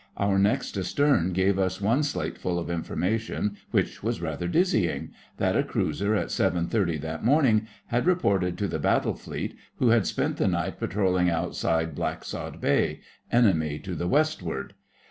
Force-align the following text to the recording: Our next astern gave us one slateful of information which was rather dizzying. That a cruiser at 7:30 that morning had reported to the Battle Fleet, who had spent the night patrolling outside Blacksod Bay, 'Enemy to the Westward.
Our 0.17 0.39
next 0.39 0.75
astern 0.79 1.31
gave 1.31 1.59
us 1.59 1.79
one 1.79 2.01
slateful 2.01 2.57
of 2.57 2.71
information 2.71 3.57
which 3.69 4.01
was 4.01 4.19
rather 4.19 4.47
dizzying. 4.47 5.11
That 5.37 5.55
a 5.55 5.61
cruiser 5.61 6.15
at 6.15 6.29
7:30 6.29 6.99
that 7.01 7.23
morning 7.23 7.67
had 7.85 8.07
reported 8.07 8.57
to 8.57 8.67
the 8.67 8.79
Battle 8.79 9.13
Fleet, 9.13 9.55
who 9.77 9.89
had 9.89 10.07
spent 10.07 10.37
the 10.37 10.47
night 10.47 10.79
patrolling 10.79 11.29
outside 11.29 11.93
Blacksod 11.93 12.59
Bay, 12.59 13.01
'Enemy 13.31 13.77
to 13.81 13.93
the 13.93 14.07
Westward. 14.07 14.73